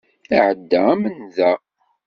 Iɛedda 0.35 0.81
am 0.91 1.01
nnda. 1.13 1.51